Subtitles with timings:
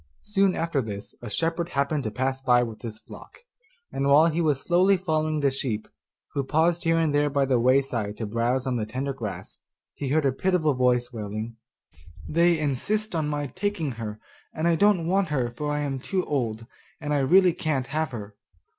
[0.21, 3.43] Soon after this a shepherd happened to pass by with his flock,
[3.91, 5.87] and while he was slowly following the sheep,
[6.33, 9.59] who paused here and there by the wayside to browse on the tender grass,
[9.93, 11.55] he heard a pitiful voice wailing,
[12.27, 14.19] 'They insist on my taking her,
[14.55, 16.65] and I don't want her, for I am too old,
[16.99, 18.35] and I really can't have her.